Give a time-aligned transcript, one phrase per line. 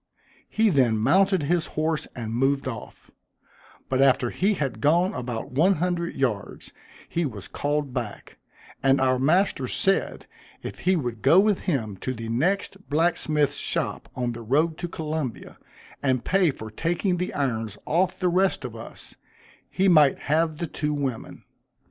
[0.49, 3.11] He then mounted his horse, and moved off;
[3.87, 6.71] but after he had gone about one hundred yards,
[7.07, 8.37] he was called back;
[8.81, 10.25] and our master said,
[10.63, 14.87] if he would go with him to the next blacksmith's shop on the road to
[14.87, 15.59] Columbia,
[16.01, 19.13] and pay for taking the irons off the rest of us,
[19.69, 21.43] he might have the two women.